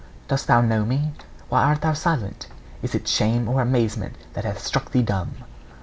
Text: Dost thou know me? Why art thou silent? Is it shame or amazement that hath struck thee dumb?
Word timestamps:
Dost 0.27 0.47
thou 0.47 0.61
know 0.61 0.83
me? 0.83 1.13
Why 1.49 1.61
art 1.61 1.81
thou 1.81 1.93
silent? 1.93 2.47
Is 2.81 2.95
it 2.95 3.07
shame 3.07 3.47
or 3.47 3.61
amazement 3.61 4.15
that 4.33 4.45
hath 4.45 4.57
struck 4.65 4.89
thee 4.89 5.03
dumb? 5.03 5.35